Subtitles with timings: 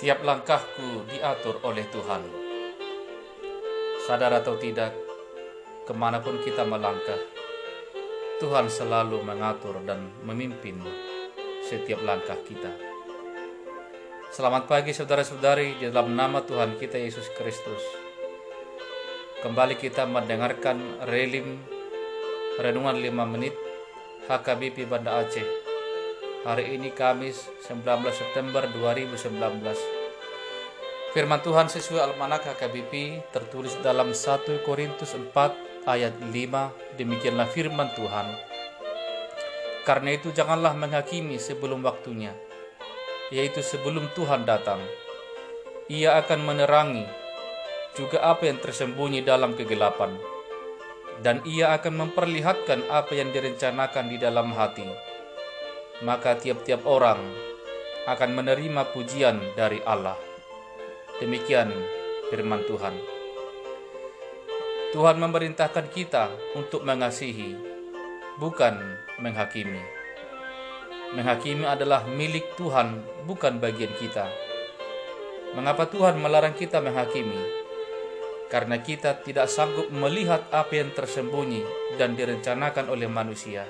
[0.00, 2.24] Tiap langkahku diatur oleh Tuhan.
[4.08, 4.96] Sadar atau tidak,
[5.84, 7.20] ke mana pun kita melangkah,
[8.40, 10.80] Tuhan selalu mengatur dan memimpin
[11.60, 12.72] setiap langkah kita.
[14.32, 17.84] Selamat pagi saudara-saudari di dalam nama Tuhan kita Yesus Kristus.
[19.44, 21.60] Kembali kita mendengarkan relim
[22.56, 23.52] renungan 5 menit
[24.32, 25.60] HKBP Banda Aceh
[26.40, 27.84] Hari ini Kamis 19
[28.16, 29.99] September 2019.
[31.10, 35.34] Firman Tuhan sesuai Almanak HKBP tertulis dalam 1 Korintus 4
[35.90, 36.30] ayat 5.
[36.94, 38.30] Demikianlah firman Tuhan.
[39.82, 42.30] Karena itu janganlah menghakimi sebelum waktunya,
[43.34, 44.78] yaitu sebelum Tuhan datang.
[45.90, 47.02] Ia akan menerangi
[47.98, 50.14] juga apa yang tersembunyi dalam kegelapan,
[51.26, 54.86] dan ia akan memperlihatkan apa yang direncanakan di dalam hati
[56.00, 57.20] maka tiap-tiap orang
[58.08, 60.29] akan menerima pujian dari Allah.
[61.20, 61.68] Demikian
[62.32, 62.96] firman Tuhan.
[64.90, 67.54] Tuhan memerintahkan kita untuk mengasihi,
[68.42, 68.74] bukan
[69.22, 69.84] menghakimi.
[71.14, 74.26] Menghakimi adalah milik Tuhan, bukan bagian kita.
[75.54, 77.60] Mengapa Tuhan melarang kita menghakimi?
[78.50, 83.62] Karena kita tidak sanggup melihat apa yang tersembunyi dan direncanakan oleh manusia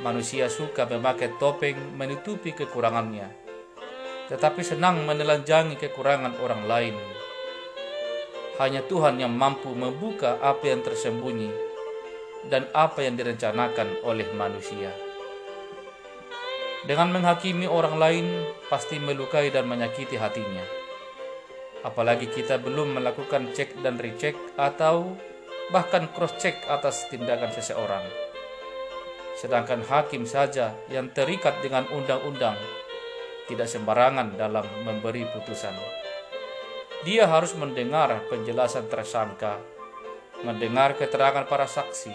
[0.00, 3.45] manusia suka memakai topeng menutupi kekurangannya,
[4.26, 6.96] tetapi senang menelanjangi kekurangan orang lain.
[8.56, 11.52] Hanya Tuhan yang mampu membuka apa yang tersembunyi
[12.48, 14.90] dan apa yang direncanakan oleh manusia.
[16.86, 18.26] Dengan menghakimi orang lain,
[18.70, 20.62] pasti melukai dan menyakiti hatinya.
[21.82, 25.18] Apalagi kita belum melakukan cek dan recheck atau
[25.74, 28.06] bahkan cross check atas tindakan seseorang
[29.36, 32.56] sedangkan hakim saja yang terikat dengan undang-undang
[33.46, 35.74] tidak sembarangan dalam memberi putusan.
[37.06, 39.62] Dia harus mendengar penjelasan tersangka,
[40.42, 42.10] mendengar keterangan para saksi,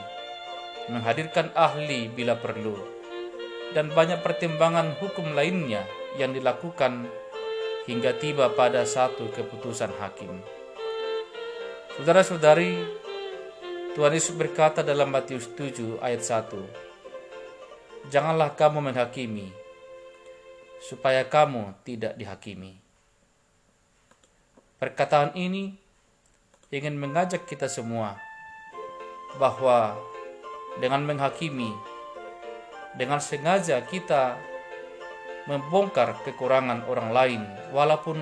[0.91, 2.75] menghadirkan ahli bila perlu,
[3.71, 5.87] dan banyak pertimbangan hukum lainnya
[6.19, 7.07] yang dilakukan
[7.87, 10.43] hingga tiba pada satu keputusan hakim.
[11.95, 12.83] Saudara-saudari,
[13.95, 19.60] Tuhan Yesus berkata dalam Matius 7 ayat 1, janganlah kamu menghakimi,
[20.81, 22.81] supaya kamu tidak dihakimi.
[24.81, 25.77] Perkataan ini
[26.73, 28.17] ingin mengajak kita semua
[29.37, 29.93] bahwa
[30.81, 31.69] dengan menghakimi,
[32.97, 34.41] dengan sengaja kita
[35.45, 38.17] membongkar kekurangan orang lain, walaupun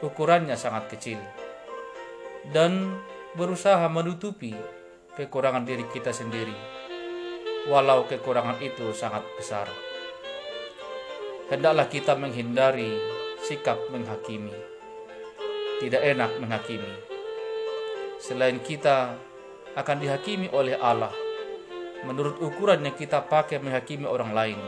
[0.00, 1.20] ukurannya sangat kecil,
[2.56, 2.96] dan
[3.36, 4.56] berusaha menutupi
[5.12, 6.76] kekurangan diri kita sendiri
[7.66, 9.66] walau kekurangan itu sangat besar.
[11.46, 12.98] Hendaklah kita menghindari
[13.38, 14.50] sikap menghakimi.
[15.78, 16.90] Tidak enak menghakimi.
[18.18, 19.14] Selain kita
[19.78, 21.12] akan dihakimi oleh Allah
[22.02, 24.60] menurut ukuran yang kita pakai menghakimi orang lain.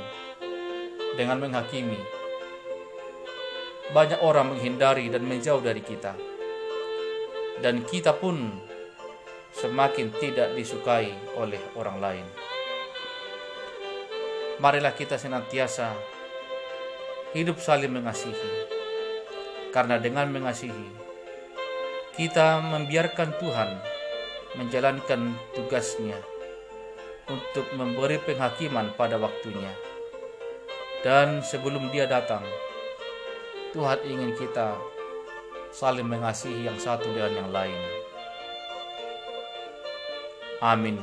[1.19, 1.99] Dengan menghakimi,
[3.91, 6.15] banyak orang menghindari dan menjauh dari kita.
[7.59, 8.55] Dan kita pun
[9.51, 12.27] semakin tidak disukai oleh orang lain
[14.59, 15.95] marilah kita senantiasa
[17.37, 18.69] hidup saling mengasihi.
[19.69, 20.89] Karena dengan mengasihi,
[22.17, 23.71] kita membiarkan Tuhan
[24.57, 26.17] menjalankan tugasnya
[27.29, 29.71] untuk memberi penghakiman pada waktunya.
[31.05, 32.43] Dan sebelum dia datang,
[33.77, 34.81] Tuhan ingin kita
[35.69, 37.81] saling mengasihi yang satu dengan yang lain.
[40.65, 40.97] Amin.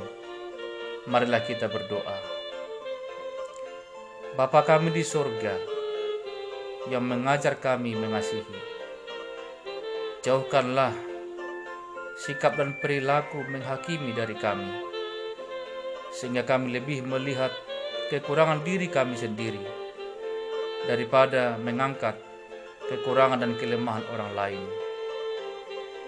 [1.06, 2.18] Marilah kita berdoa.
[4.36, 5.75] Bapa kami di surga
[6.90, 8.58] yang mengajar kami mengasihi.
[10.22, 10.94] Jauhkanlah
[12.18, 14.70] sikap dan perilaku menghakimi dari kami,
[16.14, 17.54] sehingga kami lebih melihat
[18.10, 19.62] kekurangan diri kami sendiri
[20.86, 22.18] daripada mengangkat
[22.86, 24.64] kekurangan dan kelemahan orang lain.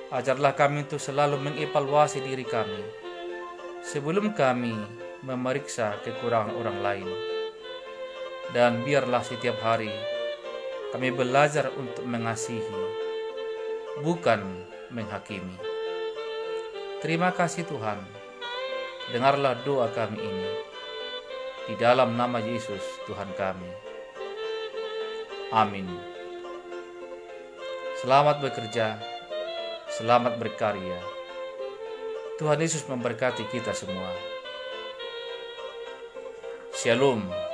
[0.07, 2.79] Ajarlah kami untuk selalu mengevaluasi diri kami
[3.83, 4.71] sebelum kami
[5.25, 7.09] memeriksa kekurangan orang lain
[8.55, 9.91] dan biarlah setiap hari
[10.95, 12.81] kami belajar untuk mengasihi,
[14.03, 14.39] bukan
[14.91, 15.59] menghakimi.
[17.03, 17.99] Terima kasih Tuhan,
[19.11, 20.51] dengarlah doa kami ini.
[21.67, 23.67] Di dalam nama Yesus Tuhan kami.
[25.51, 25.87] Amin.
[27.99, 28.95] Selamat bekerja,
[29.99, 30.99] selamat berkarya.
[32.37, 34.13] Tuhan Yesus memberkati kita semua.
[36.77, 37.46] Shalom.